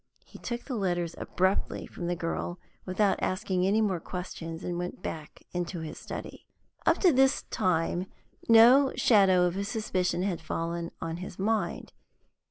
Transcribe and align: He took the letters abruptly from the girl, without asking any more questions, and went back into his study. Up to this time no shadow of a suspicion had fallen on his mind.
He 0.25 0.39
took 0.39 0.63
the 0.63 0.73
letters 0.73 1.13
abruptly 1.19 1.85
from 1.85 2.07
the 2.07 2.15
girl, 2.15 2.57
without 2.87 3.21
asking 3.21 3.67
any 3.67 3.81
more 3.81 3.99
questions, 3.99 4.63
and 4.63 4.79
went 4.79 5.03
back 5.03 5.43
into 5.53 5.81
his 5.81 5.99
study. 5.99 6.47
Up 6.87 6.97
to 7.01 7.11
this 7.13 7.43
time 7.51 8.07
no 8.49 8.93
shadow 8.95 9.43
of 9.45 9.55
a 9.57 9.63
suspicion 9.63 10.23
had 10.23 10.41
fallen 10.41 10.89
on 11.03 11.17
his 11.17 11.37
mind. 11.37 11.93